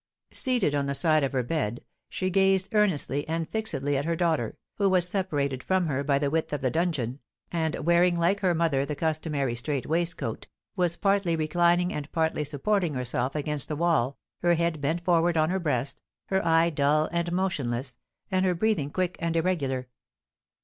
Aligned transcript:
Seated 0.33 0.73
at 0.73 0.87
the 0.87 0.95
side 0.95 1.23
of 1.23 1.31
her 1.31 1.43
bed, 1.43 1.83
she 2.09 2.31
gazed 2.31 2.69
earnestly 2.71 3.27
and 3.27 3.47
fixedly 3.47 3.95
at 3.95 4.05
her 4.05 4.15
daughter, 4.15 4.57
who 4.77 4.89
was 4.89 5.07
separated 5.07 5.61
from 5.61 5.85
her 5.85 6.03
by 6.03 6.17
the 6.17 6.31
width 6.31 6.51
of 6.53 6.61
the 6.61 6.71
dungeon, 6.71 7.19
and, 7.51 7.75
wearing 7.85 8.17
like 8.17 8.39
her 8.39 8.55
mother 8.55 8.83
the 8.83 8.95
customary 8.95 9.53
strait 9.53 9.85
waistcoat, 9.85 10.47
was 10.75 10.95
partly 10.95 11.35
reclining 11.35 11.93
and 11.93 12.11
partly 12.11 12.43
supporting 12.43 12.95
herself 12.95 13.35
against 13.35 13.67
the 13.67 13.75
wall, 13.75 14.17
her 14.41 14.55
head 14.55 14.81
bent 14.81 15.05
forward 15.05 15.37
on 15.37 15.51
her 15.51 15.59
breast, 15.59 16.01
her 16.29 16.43
eye 16.43 16.71
dull 16.71 17.07
and 17.11 17.31
motionless, 17.31 17.95
and 18.31 18.43
her 18.43 18.55
breathing 18.55 18.89
quick 18.89 19.17
and 19.19 19.35
irregular. 19.35 19.87